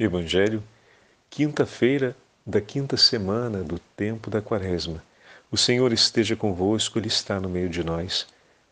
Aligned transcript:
Evangelho, 0.00 0.62
quinta-feira 1.28 2.16
da 2.46 2.60
quinta 2.60 2.96
semana 2.96 3.64
do 3.64 3.80
tempo 3.96 4.30
da 4.30 4.40
Quaresma. 4.40 5.02
O 5.50 5.56
Senhor 5.56 5.92
esteja 5.92 6.36
convosco, 6.36 7.00
Ele 7.00 7.08
está 7.08 7.40
no 7.40 7.48
meio 7.48 7.68
de 7.68 7.82
nós. 7.82 8.24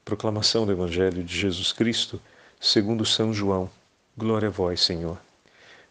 Proclamação 0.04 0.64
do 0.64 0.70
Evangelho 0.70 1.24
de 1.24 1.36
Jesus 1.36 1.72
Cristo, 1.72 2.22
segundo 2.60 3.04
São 3.04 3.34
João. 3.34 3.68
Glória 4.16 4.46
a 4.46 4.52
vós, 4.52 4.80
Senhor. 4.82 5.18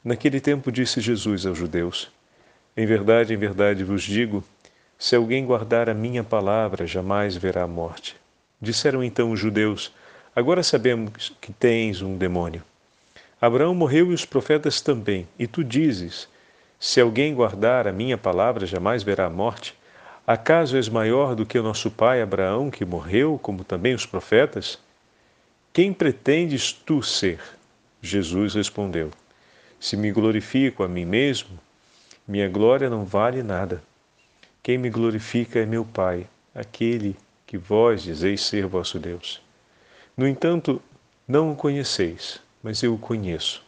Naquele 0.02 0.40
tempo 0.40 0.72
disse 0.72 1.02
Jesus 1.02 1.46
aos 1.46 1.58
judeus: 1.58 2.10
Em 2.78 2.86
verdade, 2.86 3.34
em 3.34 3.38
verdade 3.38 3.84
vos 3.84 4.04
digo, 4.04 4.42
se 4.98 5.18
alguém 5.18 5.46
guardar 5.46 5.90
a 5.90 5.94
minha 5.94 6.24
palavra, 6.24 6.88
jamais 6.88 7.36
verá 7.36 7.64
a 7.64 7.68
morte. 7.68 8.16
Disseram 8.62 9.04
então 9.04 9.32
os 9.32 9.40
judeus: 9.42 9.92
Agora 10.34 10.64
sabemos 10.64 11.34
que 11.42 11.52
tens 11.52 12.02
um 12.02 12.16
demônio. 12.16 12.64
Abraão 13.40 13.76
morreu 13.76 14.12
e 14.12 14.14
os 14.14 14.24
profetas 14.24 14.80
também, 14.80 15.28
e 15.38 15.46
tu 15.46 15.62
dizes: 15.62 16.28
Se 16.80 17.02
alguém 17.02 17.36
guardar 17.36 17.86
a 17.86 17.92
minha 17.92 18.18
palavra, 18.18 18.66
jamais 18.66 19.04
verá 19.04 19.26
a 19.26 19.30
morte. 19.30 19.76
Acaso 20.26 20.78
és 20.78 20.88
maior 20.88 21.36
do 21.36 21.46
que 21.46 21.60
o 21.60 21.64
nosso 21.64 21.92
pai 21.92 22.22
Abraão, 22.22 22.72
que 22.72 22.86
morreu, 22.86 23.38
como 23.42 23.64
também 23.64 23.94
os 23.94 24.06
profetas? 24.06 24.80
Quem 25.74 25.94
pretendes 25.94 26.72
tu 26.72 27.04
ser? 27.04 27.42
Jesus 28.02 28.56
respondeu: 28.56 29.12
Se 29.80 29.98
me 29.98 30.12
glorifico 30.12 30.82
a 30.82 30.88
mim 30.88 31.06
mesmo, 31.06 31.60
minha 32.26 32.48
glória 32.48 32.90
não 32.90 33.04
vale 33.04 33.44
nada. 33.44 33.84
Quem 34.64 34.78
me 34.78 34.90
glorifica 34.90 35.60
é 35.60 35.66
meu 35.66 35.84
Pai, 35.84 36.26
aquele 36.56 37.18
que 37.46 37.58
vós 37.58 38.02
dizeis 38.02 38.42
ser 38.46 38.66
vosso 38.66 38.98
Deus. 38.98 39.42
No 40.18 40.26
entanto, 40.26 40.82
não 41.28 41.52
o 41.52 41.56
conheceis 41.56 42.45
mas 42.66 42.82
eu 42.82 42.96
o 42.96 42.98
conheço. 42.98 43.64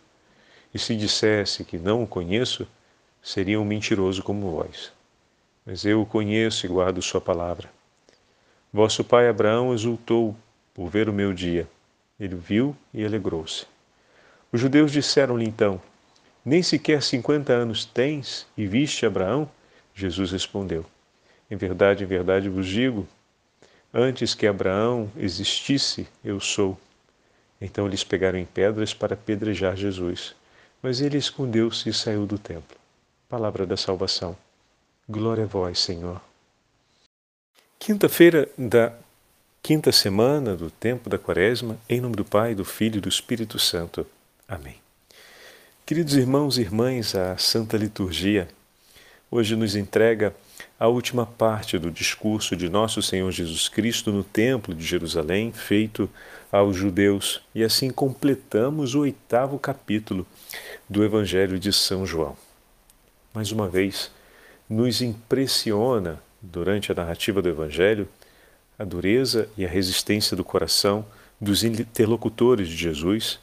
E 0.73 0.79
se 0.79 0.95
dissesse 0.95 1.63
que 1.63 1.77
não 1.77 2.01
o 2.01 2.07
conheço, 2.07 2.67
seria 3.21 3.61
um 3.61 3.63
mentiroso 3.63 4.23
como 4.23 4.49
vós. 4.49 4.91
Mas 5.63 5.85
eu 5.85 6.01
o 6.01 6.05
conheço 6.05 6.65
e 6.65 6.69
guardo 6.69 6.99
sua 6.99 7.21
palavra. 7.21 7.69
Vosso 8.73 9.03
pai 9.03 9.29
Abraão 9.29 9.71
exultou 9.71 10.35
por 10.73 10.89
ver 10.89 11.07
o 11.09 11.13
meu 11.13 11.31
dia. 11.31 11.69
Ele 12.19 12.33
viu 12.33 12.75
e 12.91 13.05
alegrou-se. 13.05 13.67
Os 14.51 14.59
judeus 14.59 14.91
disseram-lhe 14.91 15.45
então: 15.45 15.79
Nem 16.43 16.63
sequer 16.63 17.03
cinquenta 17.03 17.53
anos 17.53 17.85
tens 17.85 18.47
e 18.57 18.65
viste 18.65 19.05
Abraão? 19.05 19.47
Jesus 19.93 20.31
respondeu: 20.31 20.83
Em 21.51 21.55
verdade, 21.55 22.03
em 22.03 22.07
verdade 22.07 22.49
vos 22.49 22.65
digo, 22.65 23.07
antes 23.93 24.33
que 24.33 24.47
Abraão 24.47 25.07
existisse, 25.15 26.07
eu 26.25 26.39
sou. 26.39 26.75
Então 27.59 27.87
eles 27.87 28.03
pegaram 28.03 28.37
em 28.37 28.45
pedras 28.45 28.93
para 28.93 29.13
apedrejar 29.13 29.75
Jesus, 29.75 30.35
mas 30.81 31.01
ele 31.01 31.17
escondeu-se 31.17 31.89
e 31.89 31.93
saiu 31.93 32.25
do 32.25 32.37
templo. 32.37 32.77
Palavra 33.27 33.65
da 33.65 33.75
salvação. 33.75 34.37
Glória 35.09 35.45
a 35.45 35.47
vós, 35.47 35.79
Senhor. 35.79 36.21
Quinta-feira 37.79 38.49
da 38.57 38.93
quinta 39.61 39.91
semana 39.91 40.55
do 40.55 40.69
tempo 40.69 41.09
da 41.09 41.17
Quaresma, 41.17 41.77
em 41.89 41.99
nome 41.99 42.15
do 42.15 42.25
Pai, 42.25 42.55
do 42.55 42.63
Filho 42.63 42.97
e 42.97 43.01
do 43.01 43.09
Espírito 43.09 43.59
Santo. 43.59 44.05
Amém. 44.47 44.75
Queridos 45.85 46.15
irmãos 46.15 46.57
e 46.57 46.61
irmãs, 46.61 47.15
a 47.15 47.37
Santa 47.37 47.77
Liturgia 47.77 48.47
hoje 49.29 49.55
nos 49.55 49.75
entrega 49.75 50.35
a 50.79 50.87
última 50.87 51.25
parte 51.25 51.77
do 51.77 51.89
discurso 51.89 52.55
de 52.55 52.69
nosso 52.69 53.01
Senhor 53.01 53.31
Jesus 53.31 53.67
Cristo 53.67 54.11
no 54.11 54.23
Templo 54.23 54.75
de 54.75 54.85
Jerusalém, 54.85 55.51
feito 55.51 56.09
aos 56.51 56.75
judeus, 56.75 57.41
e 57.53 57.63
assim 57.63 57.89
completamos 57.89 58.93
o 58.93 59.01
oitavo 59.01 59.57
capítulo 59.57 60.25
do 60.87 61.03
Evangelho 61.03 61.59
de 61.59 61.73
São 61.73 62.05
João. 62.05 62.37
Mais 63.33 63.51
uma 63.51 63.67
vez, 63.67 64.11
nos 64.69 65.01
impressiona, 65.01 66.21
durante 66.41 66.91
a 66.91 66.95
narrativa 66.95 67.41
do 67.41 67.49
Evangelho, 67.49 68.07
a 68.77 68.83
dureza 68.83 69.49
e 69.57 69.65
a 69.65 69.69
resistência 69.69 70.37
do 70.37 70.43
coração 70.43 71.05
dos 71.41 71.63
interlocutores 71.63 72.67
de 72.67 72.75
Jesus 72.75 73.39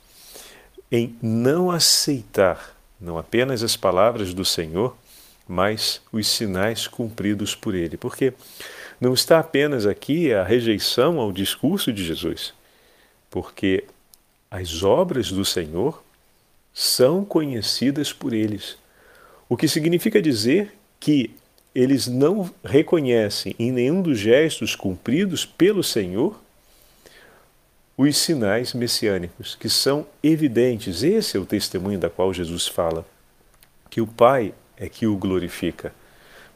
em 0.90 1.16
não 1.20 1.70
aceitar 1.70 2.74
não 3.04 3.18
apenas 3.18 3.62
as 3.62 3.76
palavras 3.76 4.32
do 4.32 4.44
Senhor, 4.44 4.96
mas 5.46 6.00
os 6.12 6.26
sinais 6.26 6.86
cumpridos 6.86 7.54
por 7.54 7.74
ele. 7.74 7.96
Porque 7.96 8.32
não 9.00 9.12
está 9.12 9.38
apenas 9.38 9.86
aqui 9.86 10.32
a 10.32 10.42
rejeição 10.42 11.18
ao 11.18 11.32
discurso 11.32 11.92
de 11.92 12.04
Jesus, 12.04 12.54
porque 13.30 13.84
as 14.50 14.82
obras 14.82 15.30
do 15.30 15.44
Senhor 15.44 16.02
são 16.72 17.24
conhecidas 17.24 18.12
por 18.12 18.32
eles. 18.32 18.76
O 19.48 19.56
que 19.56 19.68
significa 19.68 20.22
dizer 20.22 20.72
que 20.98 21.30
eles 21.74 22.06
não 22.06 22.50
reconhecem 22.64 23.54
em 23.58 23.72
nenhum 23.72 24.00
dos 24.00 24.18
gestos 24.18 24.76
cumpridos 24.76 25.44
pelo 25.44 25.82
Senhor 25.82 26.40
os 27.96 28.16
sinais 28.16 28.72
messiânicos, 28.74 29.54
que 29.54 29.68
são 29.68 30.06
evidentes. 30.22 31.02
Esse 31.02 31.36
é 31.36 31.40
o 31.40 31.46
testemunho 31.46 31.98
da 31.98 32.10
qual 32.10 32.32
Jesus 32.32 32.66
fala, 32.66 33.06
que 33.88 34.00
o 34.00 34.06
Pai 34.06 34.52
é 34.76 34.88
que 34.88 35.06
o 35.06 35.16
glorifica. 35.16 35.92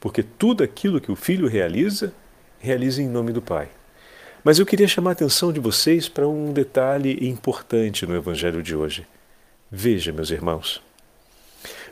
Porque 0.01 0.23
tudo 0.23 0.63
aquilo 0.63 1.01
que 1.01 1.11
o 1.11 1.17
Filho 1.17 1.49
realiza, 1.49 2.13
realiza 2.59 3.03
em 3.03 3.09
nome 3.09 3.33
do 3.33 3.43
Pai. 3.43 3.69
Mas 4.45 4.59
eu 4.59 4.67
queria 4.67 4.87
chamar 4.87 5.11
a 5.11 5.13
atenção 5.13 5.53
de 5.53 5.61
vocês 5.61 6.09
para 6.09 6.27
um 6.27 6.53
detalhe 6.53 7.29
importante 7.29 8.07
no 8.07 8.15
Evangelho 8.15 8.63
de 8.63 8.75
hoje. 8.75 9.07
Veja, 9.71 10.13
meus 10.13 10.31
irmãos, 10.31 10.81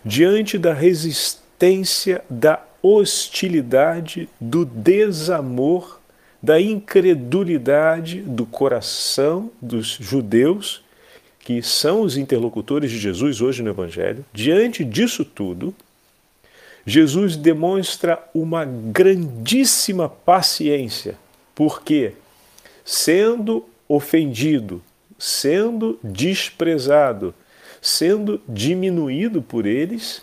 diante 0.05 0.57
da 0.57 0.73
resistência, 0.73 2.25
da 2.31 2.65
hostilidade, 2.81 4.29
do 4.41 4.65
desamor, 4.65 6.01
da 6.43 6.61
incredulidade 6.61 8.21
do 8.21 8.47
coração 8.47 9.51
dos 9.61 9.89
judeus, 9.89 10.83
que 11.41 11.61
são 11.63 12.03
os 12.03 12.17
interlocutores 12.17 12.91
de 12.91 12.99
Jesus 12.99 13.41
hoje 13.41 13.63
no 13.63 13.71
Evangelho, 13.71 14.25
diante 14.33 14.85
disso 14.85 15.25
tudo, 15.25 15.75
Jesus 16.87 17.37
demonstra 17.37 18.23
uma 18.33 18.65
grandíssima 18.65 20.09
paciência, 20.09 21.17
porque, 21.53 22.13
sendo 22.85 23.67
ofendido, 23.89 24.81
sendo 25.19 25.99
desprezado, 26.03 27.35
sendo 27.83 28.41
diminuído 28.49 29.43
por 29.43 29.67
eles, 29.67 30.23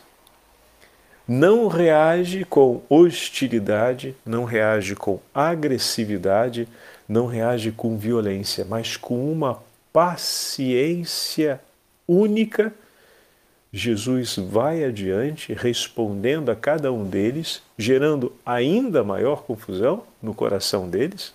não 1.27 1.67
reage 1.67 2.45
com 2.45 2.81
hostilidade, 2.87 4.15
não 4.25 4.45
reage 4.45 4.95
com 4.95 5.19
agressividade, 5.33 6.67
não 7.09 7.25
reage 7.25 7.71
com 7.71 7.97
violência, 7.97 8.65
mas 8.65 8.95
com 8.95 9.29
uma 9.29 9.61
paciência 9.91 11.59
única 12.07 12.73
Jesus 13.75 14.35
vai 14.35 14.83
adiante 14.83 15.51
respondendo 15.51 16.51
a 16.51 16.55
cada 16.55 16.93
um 16.93 17.03
deles, 17.03 17.59
gerando 17.75 18.31
ainda 18.45 19.03
maior 19.03 19.41
confusão 19.41 20.03
no 20.21 20.31
coração 20.31 20.87
deles, 20.87 21.33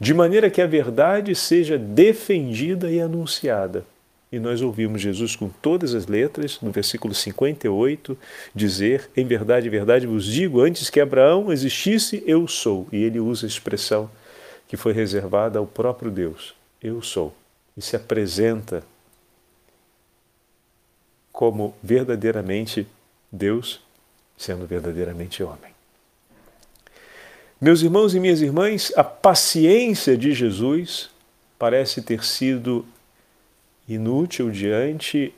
de 0.00 0.12
maneira 0.12 0.50
que 0.50 0.60
a 0.60 0.66
verdade 0.66 1.36
seja 1.36 1.78
defendida 1.78 2.90
e 2.90 3.00
anunciada. 3.00 3.84
E 4.32 4.40
nós 4.40 4.60
ouvimos 4.60 5.00
Jesus 5.00 5.36
com 5.36 5.48
todas 5.48 5.94
as 5.94 6.08
letras, 6.08 6.58
no 6.60 6.72
versículo 6.72 7.14
58, 7.14 8.18
dizer: 8.52 9.08
Em 9.16 9.24
verdade, 9.24 9.68
verdade 9.68 10.04
vos 10.04 10.24
digo, 10.24 10.60
antes 10.60 10.90
que 10.90 10.98
Abraão 10.98 11.52
existisse, 11.52 12.24
eu 12.26 12.48
sou. 12.48 12.88
E 12.90 13.04
ele 13.04 13.20
usa 13.20 13.46
a 13.46 13.48
expressão 13.48 14.10
que 14.66 14.76
foi 14.76 14.92
reservada 14.92 15.60
ao 15.60 15.66
próprio 15.66 16.10
Deus: 16.10 16.56
Eu 16.82 17.00
sou. 17.00 17.32
E 17.76 17.80
se 17.80 17.94
apresenta 17.94 18.82
como 21.36 21.74
verdadeiramente 21.82 22.86
Deus, 23.30 23.82
sendo 24.38 24.66
verdadeiramente 24.66 25.42
homem. 25.42 25.70
Meus 27.60 27.82
irmãos 27.82 28.14
e 28.14 28.20
minhas 28.20 28.40
irmãs, 28.40 28.90
a 28.96 29.04
paciência 29.04 30.16
de 30.16 30.32
Jesus 30.32 31.10
parece 31.58 32.00
ter 32.00 32.24
sido 32.24 32.86
inútil 33.86 34.50
diante 34.50 35.34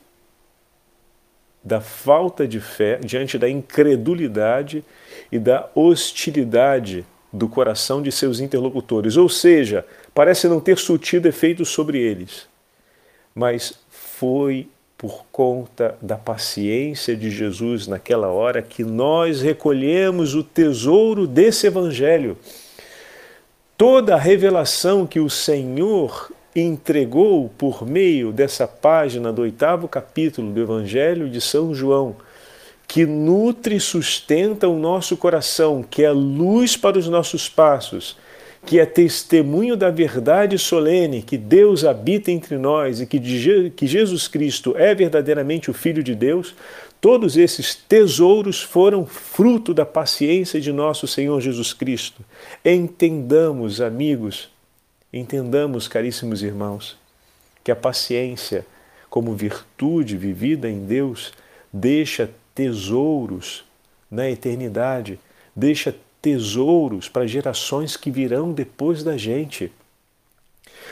da 1.65 1.81
falta 1.81 2.47
de 2.47 2.61
fé, 2.61 3.01
diante 3.03 3.37
da 3.37 3.51
incredulidade 3.51 4.85
e 5.33 5.39
da 5.41 5.69
hostilidade 5.75 7.05
do 7.33 7.49
coração 7.49 8.01
de 8.01 8.12
seus 8.12 8.39
interlocutores, 8.39 9.17
ou 9.17 9.29
seja, 9.29 9.85
parece 10.15 10.47
não 10.47 10.61
ter 10.61 10.79
surtido 10.79 11.27
efeito 11.27 11.65
sobre 11.65 11.99
eles. 11.99 12.47
Mas 13.35 13.75
foi 13.91 14.69
por 14.99 15.25
conta 15.31 15.97
da 16.03 16.17
paciência 16.17 17.17
de 17.17 17.31
Jesus 17.31 17.87
naquela 17.87 18.27
hora 18.27 18.61
que 18.61 18.83
nós 18.83 19.41
recolhemos 19.41 20.35
o 20.35 20.43
tesouro 20.43 21.25
desse 21.25 21.69
Evangelho. 21.69 22.37
Toda 23.77 24.17
a 24.17 24.19
revelação 24.19 25.06
que 25.06 25.21
o 25.21 25.31
Senhor 25.31 26.33
entregou 26.55 27.49
por 27.56 27.87
meio 27.87 28.33
dessa 28.33 28.67
página 28.67 29.33
do 29.33 29.43
oitavo 29.43 29.87
capítulo 29.87 30.50
do 30.50 30.61
Evangelho 30.61 31.31
de 31.31 31.41
São 31.41 31.73
João, 31.73 32.17
que 32.89 33.06
nutre 33.06 33.77
e 33.77 33.81
sustenta 33.81 34.67
o 34.67 34.77
nosso 34.77 35.17
coração, 35.17 35.85
que 35.89 36.03
é 36.03 36.11
luz 36.11 36.77
para 36.77 36.99
os 36.99 37.06
nossos 37.09 37.49
passos, 37.49 38.17
que 38.69 38.79
é 38.79 38.85
testemunho 38.85 39.76
da 39.76 39.91
verdade 39.91 40.59
solene 40.59 41.23
que 41.23 41.38
Deus 41.38 41.85
habita 41.85 42.31
entre 42.31 42.59
nós 42.59 43.00
e 43.00 43.06
que, 43.06 43.19
que 43.70 43.87
Jesus 43.87 44.29
Cristo 44.29 44.75
é 44.76 44.94
verdadeiramente 44.94 45.70
o 45.70 45.75
Filho 45.75 46.03
de 46.03 46.15
Deus, 46.15 46.55
todos 47.00 47.38
esses 47.38 47.75
tesouros 47.75 48.62
foram 48.62 49.06
fruto 49.06 49.73
da 49.73 49.87
paciência 49.87 50.61
de 50.61 50.70
nosso 50.70 51.06
Senhor 51.06 51.41
Jesus 51.41 51.73
Cristo. 51.73 52.23
Entendamos, 52.62 53.81
amigos, 53.81 54.50
Entendamos, 55.12 55.88
caríssimos 55.88 56.43
irmãos, 56.43 56.99
que 57.65 57.70
a 57.73 57.76
paciência, 57.76 58.67
como 59.09 59.35
virtude 59.35 60.19
vivida 60.19 60.69
em 60.69 60.85
Deus, 60.85 61.32
deixa 61.73 62.31
tesouros 62.55 63.65
na 64.11 64.29
eternidade, 64.29 65.19
deixa 65.56 65.94
tesouros 66.20 67.09
para 67.09 67.26
gerações 67.26 67.97
que 67.97 68.11
virão 68.11 68.53
depois 68.53 69.03
da 69.03 69.17
gente. 69.17 69.73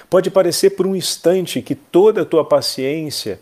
Pode 0.09 0.31
parecer 0.31 0.71
por 0.71 0.87
um 0.87 0.95
instante 0.95 1.63
que 1.63 1.75
toda 1.75 2.23
a 2.23 2.27
tua 2.27 2.45
paciência, 2.45 3.41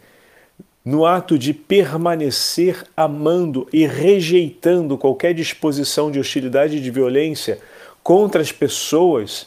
no 0.85 1.07
ato 1.07 1.39
de 1.39 1.55
permanecer 1.55 2.85
amando 2.97 3.67
e 3.73 3.87
rejeitando 3.87 4.99
qualquer 4.99 5.33
disposição 5.33 6.11
de 6.11 6.21
hostilidade 6.21 6.77
e 6.77 6.81
de 6.81 6.91
violência 6.91 7.59
contra 8.03 8.43
as 8.43 8.53
pessoas 8.53 9.47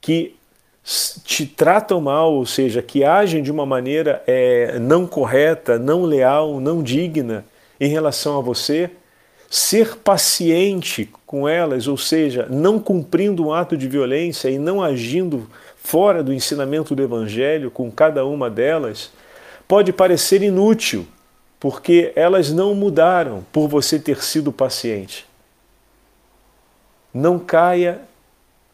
que 0.00 0.34
te 1.24 1.46
tratam 1.46 2.00
mal, 2.00 2.32
ou 2.32 2.44
seja, 2.44 2.82
que 2.82 3.04
agem 3.04 3.42
de 3.42 3.52
uma 3.52 3.64
maneira 3.64 4.22
é, 4.26 4.78
não 4.80 5.06
correta, 5.06 5.78
não 5.78 6.02
leal, 6.02 6.58
não 6.58 6.82
digna 6.82 7.44
em 7.78 7.88
relação 7.88 8.38
a 8.38 8.40
você, 8.40 8.90
ser 9.52 9.98
paciente 9.98 11.10
com 11.26 11.46
elas, 11.46 11.86
ou 11.86 11.98
seja, 11.98 12.46
não 12.48 12.80
cumprindo 12.80 13.46
um 13.46 13.52
ato 13.52 13.76
de 13.76 13.86
violência 13.86 14.48
e 14.48 14.58
não 14.58 14.82
agindo 14.82 15.46
fora 15.76 16.22
do 16.22 16.32
ensinamento 16.32 16.94
do 16.94 17.02
Evangelho 17.02 17.70
com 17.70 17.90
cada 17.90 18.24
uma 18.24 18.48
delas, 18.48 19.12
pode 19.68 19.92
parecer 19.92 20.42
inútil, 20.42 21.06
porque 21.60 22.14
elas 22.16 22.50
não 22.50 22.74
mudaram 22.74 23.44
por 23.52 23.68
você 23.68 23.98
ter 23.98 24.22
sido 24.22 24.50
paciente. 24.50 25.26
Não 27.12 27.38
caia 27.38 28.00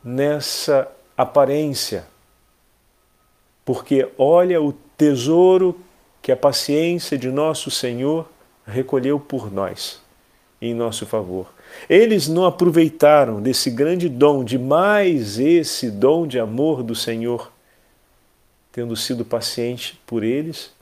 nessa 0.05 0.87
aparência, 1.17 2.07
porque 3.65 4.09
olha 4.17 4.63
o 4.63 4.73
tesouro 4.97 5.77
que 6.23 6.31
a 6.31 6.37
paciência 6.37 7.19
de 7.19 7.33
nosso 7.33 7.69
Senhor 7.69 8.29
recolheu 8.65 9.19
por 9.19 9.53
nós, 9.53 10.01
em 10.61 10.75
nosso 10.75 11.07
favor. 11.07 11.53
Eles 11.89 12.29
não 12.29 12.45
aproveitaram 12.45 13.41
desse 13.41 13.71
grande 13.71 14.09
dom, 14.09 14.43
de 14.43 14.59
mais 14.59 15.39
esse 15.39 15.91
dom 15.91 16.27
de 16.27 16.39
amor 16.39 16.83
do 16.83 16.95
Senhor, 16.95 17.53
tendo 18.73 18.97
sido 18.97 19.25
paciente 19.25 19.99
por 20.07 20.25
eles, 20.25 20.73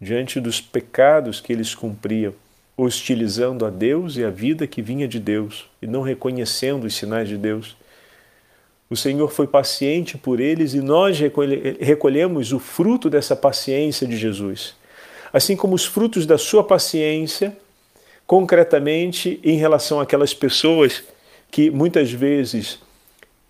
diante 0.00 0.40
dos 0.40 0.60
pecados 0.60 1.40
que 1.40 1.52
eles 1.52 1.74
cumpriam, 1.74 2.34
hostilizando 2.76 3.64
a 3.64 3.70
Deus 3.70 4.16
e 4.16 4.24
a 4.24 4.30
vida 4.30 4.66
que 4.66 4.82
vinha 4.82 5.06
de 5.06 5.20
Deus, 5.20 5.68
e 5.80 5.86
não 5.86 6.02
reconhecendo 6.02 6.84
os 6.84 6.94
sinais 6.94 7.28
de 7.28 7.36
Deus. 7.36 7.76
O 8.90 8.96
Senhor 8.96 9.30
foi 9.30 9.46
paciente 9.46 10.18
por 10.18 10.40
eles 10.40 10.74
e 10.74 10.80
nós 10.80 11.18
recolhemos 11.80 12.52
o 12.52 12.58
fruto 12.58 13.08
dessa 13.08 13.34
paciência 13.34 14.06
de 14.06 14.16
Jesus. 14.16 14.74
Assim 15.32 15.56
como 15.56 15.74
os 15.74 15.84
frutos 15.84 16.26
da 16.26 16.38
sua 16.38 16.62
paciência, 16.62 17.56
concretamente 18.26 19.40
em 19.42 19.56
relação 19.56 20.00
àquelas 20.00 20.32
pessoas 20.32 21.04
que 21.50 21.70
muitas 21.70 22.10
vezes, 22.10 22.78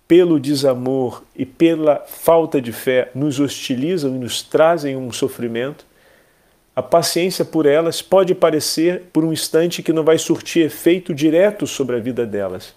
pelo 0.06 0.38
desamor 0.38 1.22
e 1.34 1.46
pela 1.46 2.04
falta 2.06 2.60
de 2.60 2.72
fé, 2.72 3.10
nos 3.14 3.40
hostilizam 3.40 4.14
e 4.14 4.18
nos 4.18 4.42
trazem 4.42 4.96
um 4.96 5.10
sofrimento, 5.10 5.86
a 6.76 6.82
paciência 6.82 7.44
por 7.44 7.66
elas 7.66 8.02
pode 8.02 8.34
parecer 8.34 9.04
por 9.12 9.24
um 9.24 9.32
instante 9.32 9.82
que 9.82 9.92
não 9.92 10.02
vai 10.02 10.18
surtir 10.18 10.66
efeito 10.66 11.14
direto 11.14 11.66
sobre 11.66 11.96
a 11.96 12.00
vida 12.00 12.26
delas. 12.26 12.74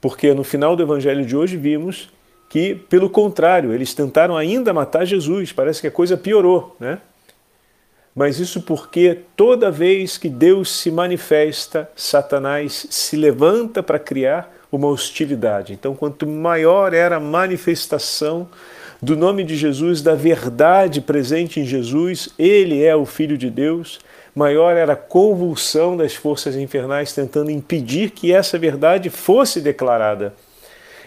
Porque 0.00 0.34
no 0.34 0.42
final 0.42 0.74
do 0.74 0.82
evangelho 0.82 1.24
de 1.24 1.36
hoje 1.36 1.56
vimos 1.56 2.10
que, 2.48 2.74
pelo 2.74 3.08
contrário, 3.08 3.72
eles 3.72 3.94
tentaram 3.94 4.36
ainda 4.36 4.72
matar 4.72 5.04
Jesus, 5.04 5.52
parece 5.52 5.80
que 5.80 5.86
a 5.86 5.90
coisa 5.90 6.16
piorou, 6.16 6.74
né? 6.80 6.98
Mas 8.20 8.38
isso 8.38 8.60
porque 8.60 9.20
toda 9.34 9.70
vez 9.70 10.18
que 10.18 10.28
Deus 10.28 10.70
se 10.70 10.90
manifesta, 10.90 11.90
Satanás 11.96 12.86
se 12.90 13.16
levanta 13.16 13.82
para 13.82 13.98
criar 13.98 14.54
uma 14.70 14.88
hostilidade. 14.88 15.72
Então, 15.72 15.94
quanto 15.94 16.26
maior 16.26 16.92
era 16.92 17.16
a 17.16 17.18
manifestação 17.18 18.46
do 19.00 19.16
nome 19.16 19.42
de 19.42 19.56
Jesus, 19.56 20.02
da 20.02 20.14
verdade 20.14 21.00
presente 21.00 21.60
em 21.60 21.64
Jesus, 21.64 22.28
ele 22.38 22.84
é 22.84 22.94
o 22.94 23.06
Filho 23.06 23.38
de 23.38 23.48
Deus, 23.48 23.98
maior 24.34 24.76
era 24.76 24.92
a 24.92 24.96
convulsão 24.96 25.96
das 25.96 26.14
forças 26.14 26.54
infernais 26.56 27.14
tentando 27.14 27.50
impedir 27.50 28.10
que 28.10 28.34
essa 28.34 28.58
verdade 28.58 29.08
fosse 29.08 29.62
declarada. 29.62 30.34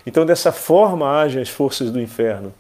Então, 0.04 0.26
dessa 0.26 0.52
forma 0.52 1.22
agem 1.22 1.44
as 1.44 1.50
forças 1.50 1.92
do 1.92 2.02
inferno. 2.02 2.52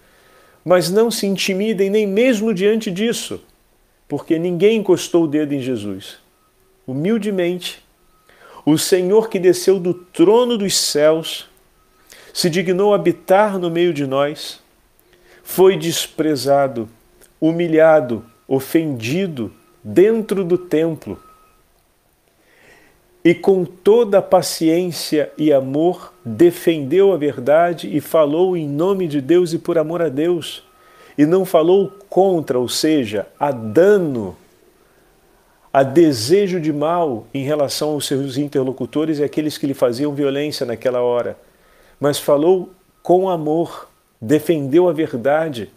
Mas 0.63 0.91
não 0.91 1.09
se 1.09 1.25
intimidem 1.25 1.89
nem 1.89 2.05
mesmo 2.05 2.53
diante 2.53 2.91
disso, 2.91 3.41
porque 4.13 4.37
ninguém 4.37 4.77
encostou 4.77 5.23
o 5.23 5.27
dedo 5.27 5.55
em 5.55 5.59
Jesus. 5.59 6.19
Humildemente, 6.85 7.83
o 8.63 8.77
Senhor 8.77 9.27
que 9.27 9.39
desceu 9.39 9.79
do 9.79 9.91
trono 9.91 10.55
dos 10.55 10.77
céus 10.77 11.49
se 12.31 12.47
dignou 12.47 12.93
habitar 12.93 13.57
no 13.57 13.71
meio 13.71 13.91
de 13.91 14.05
nós, 14.05 14.61
foi 15.41 15.75
desprezado, 15.77 16.87
humilhado, 17.41 18.23
ofendido, 18.47 19.51
dentro 19.83 20.43
do 20.43 20.59
templo 20.59 21.19
e 23.25 23.33
com 23.33 23.65
toda 23.65 24.21
paciência 24.21 25.31
e 25.35 25.51
amor 25.51 26.13
defendeu 26.23 27.13
a 27.13 27.17
verdade 27.17 27.89
e 27.91 27.99
falou 27.99 28.55
em 28.55 28.69
nome 28.69 29.07
de 29.07 29.19
Deus 29.19 29.53
e 29.53 29.57
por 29.57 29.79
amor 29.79 30.03
a 30.03 30.09
Deus, 30.09 30.63
e 31.17 31.25
não 31.25 31.45
falou 31.45 31.91
contra, 32.09 32.57
ou 32.59 32.67
seja, 32.67 33.27
a 33.39 33.51
dano, 33.51 34.35
a 35.71 35.83
desejo 35.83 36.59
de 36.59 36.71
mal 36.71 37.27
em 37.33 37.43
relação 37.43 37.91
aos 37.91 38.05
seus 38.05 38.37
interlocutores 38.37 39.19
e 39.19 39.23
aqueles 39.23 39.57
que 39.57 39.67
lhe 39.67 39.73
faziam 39.73 40.13
violência 40.13 40.65
naquela 40.65 41.01
hora, 41.01 41.37
mas 41.99 42.19
falou 42.19 42.71
com 43.01 43.29
amor, 43.29 43.89
defendeu 44.21 44.87
a 44.87 44.93
verdade, 44.93 45.69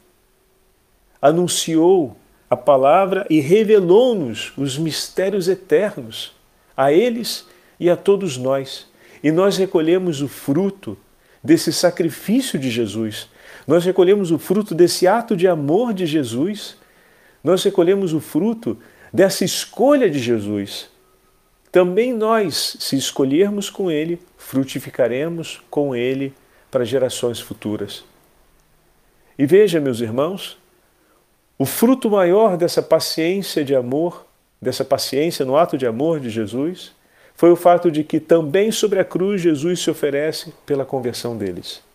anunciou 1.20 2.16
a 2.48 2.56
palavra 2.56 3.26
e 3.28 3.40
revelou-nos 3.40 4.52
os 4.56 4.78
mistérios 4.78 5.48
eternos 5.48 6.32
a 6.76 6.92
eles 6.92 7.46
e 7.80 7.90
a 7.90 7.96
todos 7.96 8.36
nós. 8.36 8.86
E 9.22 9.32
nós 9.32 9.56
recolhemos 9.56 10.20
o 10.22 10.28
fruto 10.28 10.96
desse 11.42 11.72
sacrifício 11.72 12.58
de 12.58 12.70
Jesus. 12.70 13.28
Nós 13.66 13.84
recolhemos 13.84 14.30
o 14.30 14.38
fruto 14.38 14.74
desse 14.74 15.06
ato 15.06 15.36
de 15.36 15.48
amor 15.48 15.92
de 15.92 16.06
Jesus. 16.06 16.76
Nós 17.42 17.62
recolhemos 17.64 18.12
o 18.12 18.20
fruto 18.20 18.78
dessa 19.12 19.44
escolha 19.44 20.08
de 20.08 20.18
Jesus. 20.18 20.88
Também 21.72 22.12
nós, 22.12 22.76
se 22.78 22.96
escolhermos 22.96 23.68
com 23.68 23.90
Ele, 23.90 24.20
frutificaremos 24.36 25.60
com 25.68 25.94
Ele 25.96 26.32
para 26.70 26.84
gerações 26.84 27.40
futuras. 27.40 28.04
E 29.38 29.44
veja, 29.44 29.80
meus 29.80 30.00
irmãos, 30.00 30.56
o 31.58 31.64
fruto 31.64 32.10
maior 32.10 32.56
dessa 32.56 32.82
paciência 32.82 33.64
de 33.64 33.74
amor, 33.74 34.26
dessa 34.60 34.84
paciência 34.84 35.44
no 35.44 35.56
ato 35.56 35.76
de 35.76 35.86
amor 35.86 36.20
de 36.20 36.30
Jesus, 36.30 36.94
foi 37.34 37.50
o 37.50 37.56
fato 37.56 37.90
de 37.90 38.02
que 38.02 38.18
também 38.20 38.70
sobre 38.70 38.98
a 38.98 39.04
cruz 39.04 39.42
Jesus 39.42 39.80
se 39.80 39.90
oferece 39.90 40.54
pela 40.64 40.84
conversão 40.84 41.36
deles. 41.36 41.85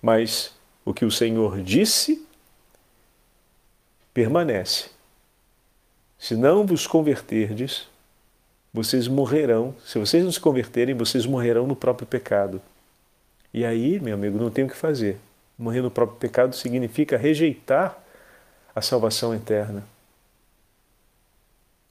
Mas 0.00 0.54
o 0.84 0.94
que 0.94 1.04
o 1.04 1.10
Senhor 1.10 1.60
disse 1.62 2.26
permanece. 4.12 4.90
Se 6.18 6.34
não 6.36 6.66
vos 6.66 6.86
converterdes, 6.86 7.88
vocês 8.72 9.08
morrerão. 9.08 9.74
Se 9.84 9.98
vocês 9.98 10.22
não 10.22 10.30
se 10.30 10.40
converterem, 10.40 10.94
vocês 10.94 11.26
morrerão 11.26 11.66
no 11.66 11.76
próprio 11.76 12.06
pecado. 12.06 12.60
E 13.52 13.64
aí, 13.64 13.98
meu 14.00 14.14
amigo, 14.14 14.38
não 14.38 14.50
tem 14.50 14.64
o 14.64 14.68
que 14.68 14.76
fazer. 14.76 15.18
Morrer 15.58 15.82
no 15.82 15.90
próprio 15.90 16.18
pecado 16.18 16.54
significa 16.54 17.16
rejeitar 17.16 17.98
a 18.74 18.80
salvação 18.80 19.34
eterna. 19.34 19.84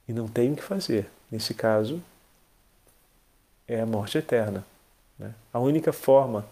E 0.08 0.14
não 0.14 0.28
tem 0.28 0.54
o 0.54 0.56
que 0.56 0.64
fazer. 0.64 1.10
Nesse 1.30 1.54
caso, 1.54 2.02
é 3.68 3.82
a 3.82 3.86
morte 3.86 4.18
eterna. 4.18 4.66
Né? 5.18 5.34
A 5.54 5.60
única 5.60 5.94
forma 5.94 6.48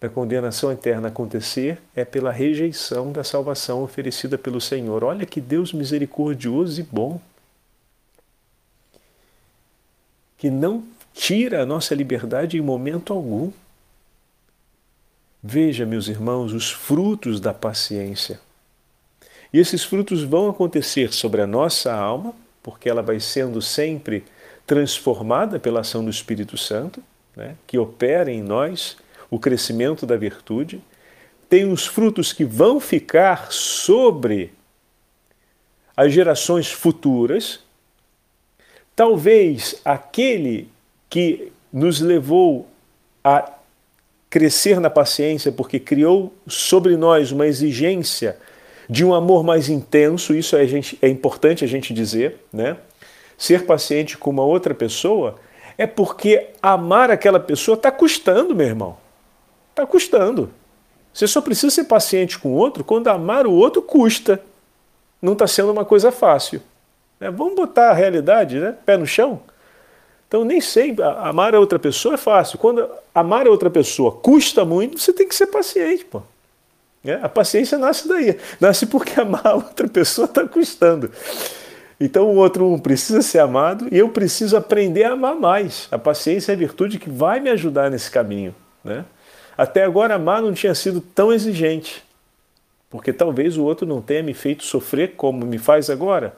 da 0.00 0.08
condenação 0.08 0.70
eterna 0.70 1.08
acontecer 1.08 1.80
é 1.94 2.04
pela 2.04 2.30
rejeição 2.30 3.10
da 3.10 3.24
salvação 3.24 3.82
oferecida 3.82 4.38
pelo 4.38 4.60
Senhor. 4.60 5.02
Olha 5.02 5.26
que 5.26 5.40
Deus 5.40 5.72
misericordioso 5.72 6.80
e 6.80 6.84
bom. 6.84 7.20
Que 10.36 10.50
não 10.50 10.84
tira 11.12 11.62
a 11.62 11.66
nossa 11.66 11.96
liberdade 11.96 12.56
em 12.56 12.60
momento 12.60 13.12
algum. 13.12 13.50
Veja, 15.42 15.84
meus 15.84 16.06
irmãos, 16.06 16.52
os 16.52 16.70
frutos 16.70 17.40
da 17.40 17.52
paciência. 17.52 18.40
E 19.52 19.58
esses 19.58 19.82
frutos 19.82 20.22
vão 20.22 20.48
acontecer 20.48 21.12
sobre 21.12 21.40
a 21.40 21.46
nossa 21.46 21.92
alma, 21.92 22.34
porque 22.62 22.88
ela 22.88 23.02
vai 23.02 23.18
sendo 23.18 23.60
sempre 23.60 24.24
transformada 24.64 25.58
pela 25.58 25.80
ação 25.80 26.04
do 26.04 26.10
Espírito 26.10 26.56
Santo, 26.56 27.02
né, 27.34 27.56
que 27.66 27.78
opera 27.78 28.30
em 28.30 28.42
nós 28.42 28.96
o 29.30 29.38
crescimento 29.38 30.06
da 30.06 30.16
virtude. 30.16 30.82
Tem 31.48 31.70
os 31.70 31.86
frutos 31.86 32.32
que 32.32 32.44
vão 32.44 32.78
ficar 32.80 33.50
sobre 33.50 34.52
as 35.96 36.12
gerações 36.12 36.70
futuras. 36.70 37.60
Talvez 38.94 39.80
aquele 39.84 40.68
que 41.08 41.52
nos 41.72 42.00
levou 42.00 42.68
a 43.24 43.52
crescer 44.30 44.78
na 44.80 44.90
paciência, 44.90 45.50
porque 45.50 45.80
criou 45.80 46.32
sobre 46.46 46.96
nós 46.96 47.32
uma 47.32 47.46
exigência 47.46 48.36
de 48.88 49.04
um 49.04 49.14
amor 49.14 49.44
mais 49.44 49.68
intenso, 49.68 50.34
isso 50.34 50.56
é, 50.56 50.66
gente, 50.66 50.98
é 51.02 51.08
importante 51.08 51.64
a 51.64 51.68
gente 51.68 51.92
dizer, 51.92 52.36
né? 52.52 52.76
Ser 53.36 53.66
paciente 53.66 54.16
com 54.16 54.30
uma 54.30 54.44
outra 54.44 54.74
pessoa 54.74 55.36
é 55.76 55.86
porque 55.86 56.48
amar 56.60 57.10
aquela 57.10 57.38
pessoa 57.38 57.76
está 57.76 57.90
custando, 57.90 58.54
meu 58.54 58.66
irmão. 58.66 58.96
Está 59.78 59.86
custando. 59.86 60.50
Você 61.14 61.28
só 61.28 61.40
precisa 61.40 61.70
ser 61.72 61.84
paciente 61.84 62.36
com 62.36 62.48
o 62.48 62.56
outro 62.56 62.82
quando 62.82 63.06
amar 63.06 63.46
o 63.46 63.52
outro 63.52 63.80
custa. 63.80 64.42
Não 65.22 65.34
está 65.34 65.46
sendo 65.46 65.70
uma 65.70 65.84
coisa 65.84 66.10
fácil. 66.10 66.60
É, 67.20 67.30
vamos 67.30 67.54
botar 67.54 67.90
a 67.90 67.92
realidade, 67.92 68.58
né? 68.58 68.74
Pé 68.84 68.96
no 68.96 69.06
chão. 69.06 69.40
Então, 70.26 70.44
nem 70.44 70.60
sempre 70.60 71.04
amar 71.04 71.54
a 71.54 71.60
outra 71.60 71.78
pessoa 71.78 72.14
é 72.14 72.16
fácil. 72.16 72.58
Quando 72.58 72.88
amar 73.14 73.46
a 73.46 73.50
outra 73.50 73.70
pessoa 73.70 74.10
custa 74.10 74.64
muito, 74.64 74.98
você 74.98 75.12
tem 75.12 75.28
que 75.28 75.34
ser 75.34 75.46
paciente, 75.46 76.04
pô. 76.04 76.22
É, 77.04 77.14
a 77.22 77.28
paciência 77.28 77.78
nasce 77.78 78.08
daí. 78.08 78.36
Nasce 78.60 78.84
porque 78.84 79.14
amar 79.20 79.46
a 79.46 79.54
outra 79.54 79.86
pessoa 79.86 80.24
está 80.24 80.44
custando. 80.44 81.08
Então 82.00 82.26
o 82.26 82.34
outro 82.34 82.76
precisa 82.80 83.22
ser 83.22 83.38
amado 83.38 83.86
e 83.92 83.98
eu 83.98 84.08
preciso 84.08 84.56
aprender 84.56 85.04
a 85.04 85.12
amar 85.12 85.36
mais. 85.36 85.86
A 85.92 85.98
paciência 85.98 86.50
é 86.50 86.56
a 86.56 86.58
virtude 86.58 86.98
que 86.98 87.08
vai 87.08 87.38
me 87.38 87.48
ajudar 87.50 87.88
nesse 87.92 88.10
caminho. 88.10 88.52
Né? 88.82 89.04
Até 89.58 89.82
agora 89.82 90.14
amar 90.14 90.40
não 90.40 90.54
tinha 90.54 90.72
sido 90.72 91.00
tão 91.00 91.32
exigente, 91.32 92.04
porque 92.88 93.12
talvez 93.12 93.56
o 93.58 93.64
outro 93.64 93.84
não 93.84 94.00
tenha 94.00 94.22
me 94.22 94.32
feito 94.32 94.62
sofrer 94.62 95.14
como 95.16 95.44
me 95.44 95.58
faz 95.58 95.90
agora. 95.90 96.32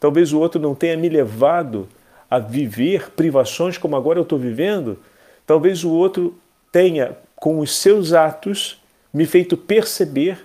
Talvez 0.00 0.32
o 0.32 0.40
outro 0.40 0.58
não 0.58 0.74
tenha 0.74 0.96
me 0.96 1.10
levado 1.10 1.86
a 2.30 2.38
viver 2.38 3.10
privações 3.10 3.76
como 3.76 3.94
agora 3.94 4.18
eu 4.18 4.22
estou 4.22 4.38
vivendo. 4.38 4.98
Talvez 5.46 5.84
o 5.84 5.90
outro 5.90 6.34
tenha, 6.72 7.14
com 7.36 7.58
os 7.58 7.76
seus 7.76 8.14
atos, 8.14 8.82
me 9.12 9.26
feito 9.26 9.58
perceber 9.58 10.38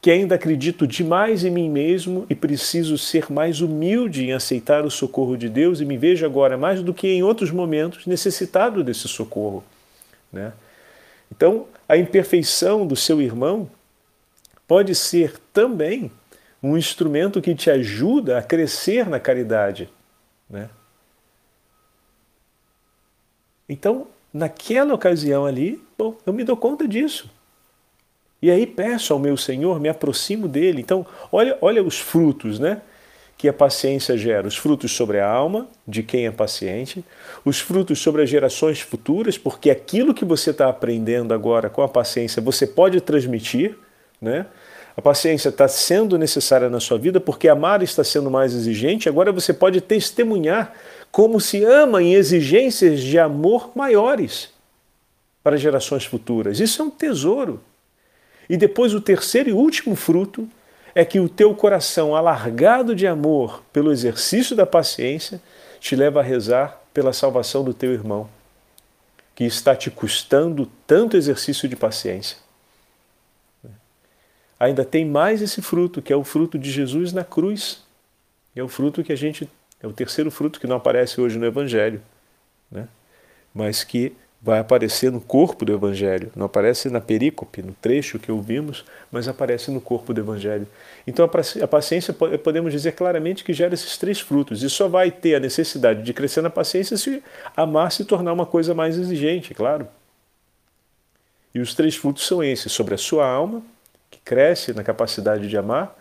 que 0.00 0.12
ainda 0.12 0.36
acredito 0.36 0.86
demais 0.86 1.44
em 1.44 1.50
mim 1.50 1.68
mesmo 1.68 2.24
e 2.30 2.36
preciso 2.36 2.96
ser 2.96 3.32
mais 3.32 3.60
humilde 3.60 4.26
em 4.26 4.32
aceitar 4.32 4.84
o 4.84 4.90
socorro 4.90 5.36
de 5.36 5.48
Deus 5.48 5.80
e 5.80 5.84
me 5.84 5.96
vejo 5.96 6.24
agora, 6.24 6.56
mais 6.56 6.84
do 6.84 6.94
que 6.94 7.08
em 7.08 7.24
outros 7.24 7.50
momentos, 7.50 8.06
necessitado 8.06 8.84
desse 8.84 9.08
socorro. 9.08 9.64
Né? 10.32 10.52
Então, 11.36 11.66
a 11.88 11.96
imperfeição 11.96 12.86
do 12.86 12.94
seu 12.94 13.20
irmão 13.20 13.68
pode 14.68 14.94
ser 14.94 15.38
também 15.52 16.10
um 16.62 16.78
instrumento 16.78 17.42
que 17.42 17.54
te 17.54 17.70
ajuda 17.70 18.38
a 18.38 18.42
crescer 18.42 19.08
na 19.08 19.18
caridade. 19.18 19.90
Né? 20.48 20.70
Então, 23.68 24.06
naquela 24.32 24.94
ocasião 24.94 25.44
ali, 25.44 25.82
bom, 25.98 26.16
eu 26.24 26.32
me 26.32 26.44
dou 26.44 26.56
conta 26.56 26.86
disso. 26.86 27.28
E 28.40 28.50
aí 28.50 28.66
peço 28.66 29.12
ao 29.12 29.18
meu 29.18 29.36
Senhor, 29.36 29.80
me 29.80 29.88
aproximo 29.88 30.46
dele. 30.46 30.80
Então, 30.80 31.04
olha, 31.32 31.58
olha 31.60 31.82
os 31.82 31.98
frutos, 31.98 32.58
né? 32.58 32.80
Que 33.36 33.48
a 33.48 33.52
paciência 33.52 34.16
gera: 34.16 34.46
os 34.46 34.56
frutos 34.56 34.92
sobre 34.92 35.20
a 35.20 35.28
alma 35.28 35.68
de 35.86 36.02
quem 36.02 36.26
é 36.26 36.30
paciente, 36.30 37.04
os 37.44 37.60
frutos 37.60 37.98
sobre 37.98 38.22
as 38.22 38.30
gerações 38.30 38.80
futuras, 38.80 39.36
porque 39.36 39.70
aquilo 39.70 40.14
que 40.14 40.24
você 40.24 40.50
está 40.50 40.68
aprendendo 40.68 41.34
agora 41.34 41.68
com 41.68 41.82
a 41.82 41.88
paciência 41.88 42.40
você 42.40 42.66
pode 42.66 43.00
transmitir, 43.00 43.76
né? 44.20 44.46
A 44.96 45.02
paciência 45.02 45.48
está 45.48 45.66
sendo 45.66 46.16
necessária 46.16 46.70
na 46.70 46.78
sua 46.78 46.96
vida 46.98 47.18
porque 47.20 47.48
amar 47.48 47.82
está 47.82 48.04
sendo 48.04 48.30
mais 48.30 48.54
exigente. 48.54 49.08
Agora 49.08 49.32
você 49.32 49.52
pode 49.52 49.80
testemunhar 49.80 50.72
como 51.10 51.40
se 51.40 51.64
ama 51.64 52.02
em 52.02 52.14
exigências 52.14 53.00
de 53.00 53.18
amor 53.18 53.72
maiores 53.74 54.50
para 55.42 55.56
gerações 55.56 56.04
futuras. 56.04 56.60
Isso 56.60 56.80
é 56.80 56.84
um 56.84 56.90
tesouro. 56.90 57.60
E 58.48 58.56
depois 58.56 58.94
o 58.94 59.00
terceiro 59.00 59.50
e 59.50 59.52
último 59.52 59.96
fruto 59.96 60.48
é 60.94 61.04
que 61.04 61.18
o 61.18 61.28
teu 61.28 61.54
coração 61.54 62.14
alargado 62.14 62.94
de 62.94 63.06
amor 63.06 63.62
pelo 63.72 63.90
exercício 63.90 64.54
da 64.54 64.64
paciência 64.64 65.40
te 65.80 65.96
leva 65.96 66.20
a 66.20 66.22
rezar 66.22 66.80
pela 66.94 67.12
salvação 67.12 67.64
do 67.64 67.74
teu 67.74 67.92
irmão, 67.92 68.28
que 69.34 69.44
está 69.44 69.74
te 69.74 69.90
custando 69.90 70.70
tanto 70.86 71.16
exercício 71.16 71.68
de 71.68 71.74
paciência. 71.74 72.38
Ainda 74.58 74.84
tem 74.84 75.04
mais 75.04 75.42
esse 75.42 75.60
fruto, 75.60 76.00
que 76.00 76.12
é 76.12 76.16
o 76.16 76.22
fruto 76.22 76.58
de 76.58 76.70
Jesus 76.70 77.12
na 77.12 77.24
cruz. 77.24 77.82
É 78.54 78.62
o 78.62 78.68
fruto 78.68 79.02
que 79.02 79.12
a 79.12 79.16
gente. 79.16 79.48
É 79.82 79.86
o 79.86 79.92
terceiro 79.92 80.30
fruto 80.30 80.60
que 80.60 80.66
não 80.66 80.76
aparece 80.76 81.20
hoje 81.20 81.38
no 81.38 81.44
Evangelho, 81.44 82.00
né? 82.70 82.88
mas 83.52 83.84
que 83.84 84.16
vai 84.44 84.58
aparecer 84.58 85.10
no 85.10 85.22
corpo 85.22 85.64
do 85.64 85.72
Evangelho. 85.72 86.30
Não 86.36 86.44
aparece 86.44 86.90
na 86.90 87.00
perícope, 87.00 87.62
no 87.62 87.72
trecho 87.72 88.18
que 88.18 88.30
ouvimos, 88.30 88.84
mas 89.10 89.26
aparece 89.26 89.70
no 89.70 89.80
corpo 89.80 90.12
do 90.12 90.20
Evangelho. 90.20 90.68
Então 91.06 91.24
a 91.24 91.66
paciência, 91.66 92.12
podemos 92.12 92.70
dizer 92.70 92.92
claramente 92.92 93.42
que 93.42 93.54
gera 93.54 93.72
esses 93.72 93.96
três 93.96 94.20
frutos. 94.20 94.62
E 94.62 94.68
só 94.68 94.86
vai 94.86 95.10
ter 95.10 95.36
a 95.36 95.40
necessidade 95.40 96.02
de 96.02 96.12
crescer 96.12 96.42
na 96.42 96.50
paciência 96.50 96.98
se 96.98 97.22
amar 97.56 97.90
se 97.90 98.04
tornar 98.04 98.34
uma 98.34 98.44
coisa 98.44 98.74
mais 98.74 98.98
exigente, 98.98 99.54
claro. 99.54 99.88
E 101.54 101.58
os 101.58 101.72
três 101.72 101.96
frutos 101.96 102.26
são 102.26 102.44
esses: 102.44 102.70
sobre 102.70 102.94
a 102.94 102.98
sua 102.98 103.26
alma, 103.26 103.62
que 104.10 104.18
cresce 104.22 104.74
na 104.74 104.84
capacidade 104.84 105.48
de 105.48 105.56
amar, 105.56 105.96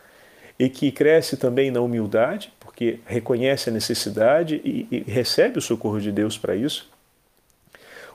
e 0.60 0.68
que 0.68 0.92
cresce 0.92 1.38
também 1.38 1.72
na 1.72 1.80
humildade, 1.80 2.52
porque 2.60 3.00
reconhece 3.06 3.70
a 3.70 3.74
necessidade 3.74 4.60
e, 4.66 4.86
e 4.92 5.00
recebe 5.10 5.60
o 5.60 5.62
socorro 5.62 6.02
de 6.02 6.12
Deus 6.12 6.38
para 6.38 6.58
isso 6.58 6.93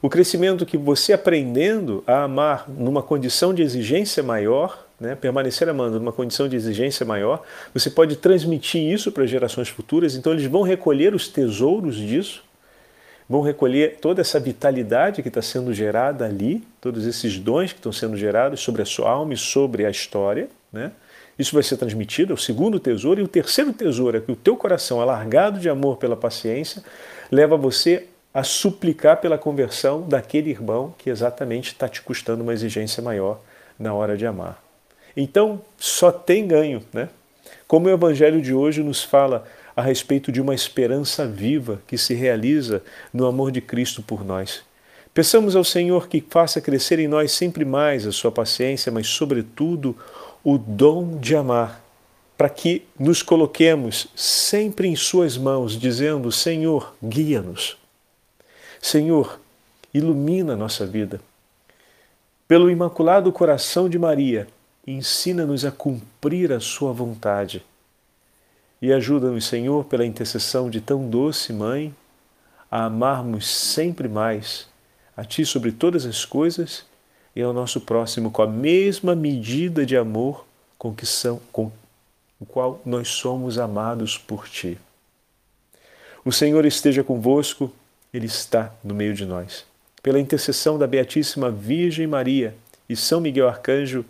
o 0.00 0.08
crescimento 0.08 0.64
que 0.64 0.76
você 0.76 1.12
aprendendo 1.12 2.02
a 2.06 2.24
amar 2.24 2.68
numa 2.68 3.02
condição 3.02 3.52
de 3.52 3.62
exigência 3.62 4.22
maior, 4.22 4.86
né, 5.00 5.14
permanecer 5.14 5.68
amando 5.68 5.98
numa 5.98 6.12
condição 6.12 6.48
de 6.48 6.56
exigência 6.56 7.04
maior, 7.04 7.42
você 7.72 7.90
pode 7.90 8.16
transmitir 8.16 8.80
isso 8.80 9.10
para 9.12 9.26
gerações 9.26 9.68
futuras, 9.68 10.14
então 10.14 10.32
eles 10.32 10.46
vão 10.46 10.62
recolher 10.62 11.14
os 11.14 11.28
tesouros 11.28 11.96
disso, 11.96 12.42
vão 13.28 13.42
recolher 13.42 13.98
toda 14.00 14.20
essa 14.20 14.40
vitalidade 14.40 15.22
que 15.22 15.28
está 15.28 15.42
sendo 15.42 15.74
gerada 15.74 16.24
ali, 16.24 16.64
todos 16.80 17.06
esses 17.06 17.38
dons 17.38 17.72
que 17.72 17.78
estão 17.78 17.92
sendo 17.92 18.16
gerados 18.16 18.60
sobre 18.60 18.82
a 18.82 18.86
sua 18.86 19.10
alma 19.10 19.34
e 19.34 19.36
sobre 19.36 19.84
a 19.84 19.90
história. 19.90 20.48
Né? 20.72 20.90
Isso 21.38 21.52
vai 21.52 21.62
ser 21.62 21.76
transmitido, 21.76 22.32
é 22.32 22.34
o 22.34 22.38
segundo 22.38 22.80
tesouro. 22.80 23.20
E 23.20 23.22
o 23.22 23.28
terceiro 23.28 23.72
tesouro 23.72 24.16
é 24.16 24.20
que 24.20 24.32
o 24.32 24.36
teu 24.36 24.56
coração, 24.56 25.00
alargado 25.00 25.60
de 25.60 25.68
amor 25.68 25.98
pela 25.98 26.16
paciência, 26.16 26.82
leva 27.30 27.54
você 27.56 28.06
a 28.32 28.42
suplicar 28.42 29.20
pela 29.20 29.38
conversão 29.38 30.02
daquele 30.02 30.50
irmão 30.50 30.94
que 30.98 31.10
exatamente 31.10 31.68
está 31.68 31.88
te 31.88 32.02
custando 32.02 32.42
uma 32.42 32.52
exigência 32.52 33.02
maior 33.02 33.40
na 33.78 33.94
hora 33.94 34.16
de 34.16 34.26
amar. 34.26 34.62
Então, 35.16 35.60
só 35.78 36.12
tem 36.12 36.46
ganho, 36.46 36.82
né? 36.92 37.08
Como 37.66 37.86
o 37.86 37.90
evangelho 37.90 38.40
de 38.40 38.52
hoje 38.52 38.82
nos 38.82 39.02
fala 39.02 39.46
a 39.74 39.82
respeito 39.82 40.30
de 40.32 40.40
uma 40.40 40.54
esperança 40.54 41.26
viva 41.26 41.80
que 41.86 41.96
se 41.96 42.12
realiza 42.12 42.82
no 43.12 43.26
amor 43.26 43.50
de 43.50 43.60
Cristo 43.60 44.02
por 44.02 44.24
nós. 44.24 44.62
Peçamos 45.14 45.56
ao 45.56 45.64
Senhor 45.64 46.08
que 46.08 46.24
faça 46.28 46.60
crescer 46.60 46.98
em 46.98 47.08
nós 47.08 47.32
sempre 47.32 47.64
mais 47.64 48.06
a 48.06 48.12
sua 48.12 48.30
paciência, 48.30 48.92
mas, 48.92 49.06
sobretudo, 49.06 49.96
o 50.44 50.58
dom 50.58 51.16
de 51.16 51.34
amar, 51.34 51.84
para 52.36 52.48
que 52.48 52.84
nos 52.98 53.22
coloquemos 53.22 54.08
sempre 54.14 54.88
em 54.88 54.94
Suas 54.94 55.36
mãos, 55.36 55.78
dizendo: 55.78 56.30
Senhor, 56.30 56.94
guia-nos. 57.02 57.77
Senhor, 58.80 59.40
ilumina 59.92 60.56
nossa 60.56 60.86
vida. 60.86 61.20
Pelo 62.46 62.70
Imaculado 62.70 63.30
Coração 63.32 63.88
de 63.88 63.98
Maria, 63.98 64.48
ensina-nos 64.86 65.64
a 65.64 65.70
cumprir 65.70 66.52
a 66.52 66.60
Sua 66.60 66.92
vontade. 66.92 67.64
E 68.80 68.92
ajuda-nos, 68.92 69.46
Senhor, 69.46 69.84
pela 69.84 70.06
intercessão 70.06 70.70
de 70.70 70.80
tão 70.80 71.08
doce 71.08 71.52
Mãe, 71.52 71.94
a 72.70 72.84
amarmos 72.84 73.46
sempre 73.46 74.08
mais 74.08 74.66
a 75.16 75.24
Ti 75.24 75.44
sobre 75.44 75.72
todas 75.72 76.06
as 76.06 76.24
coisas 76.24 76.84
e 77.34 77.42
ao 77.42 77.52
nosso 77.52 77.80
próximo 77.80 78.30
com 78.30 78.42
a 78.42 78.46
mesma 78.46 79.14
medida 79.14 79.84
de 79.84 79.96
amor 79.96 80.46
com 80.78 80.94
que 80.94 81.04
são, 81.04 81.40
com 81.50 81.72
o 82.40 82.46
qual 82.46 82.80
nós 82.86 83.08
somos 83.08 83.58
amados 83.58 84.16
por 84.16 84.48
Ti. 84.48 84.78
O 86.24 86.30
Senhor 86.30 86.64
esteja 86.64 87.02
convosco, 87.02 87.72
Ele 88.12 88.26
está 88.26 88.72
no 88.82 88.94
meio 88.94 89.14
de 89.14 89.24
nós. 89.24 89.64
Pela 90.02 90.20
intercessão 90.20 90.78
da 90.78 90.86
Beatíssima 90.86 91.50
Virgem 91.50 92.06
Maria 92.06 92.54
e 92.88 92.96
São 92.96 93.20
Miguel 93.20 93.48
Arcanjo, 93.48 94.04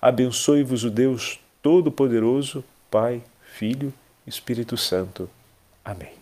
abençoe-vos 0.00 0.84
o 0.84 0.90
Deus 0.90 1.40
Todo-Poderoso, 1.62 2.64
Pai, 2.90 3.22
Filho 3.42 3.92
Espírito 4.26 4.76
Santo. 4.76 5.28
Amém. 5.84 6.21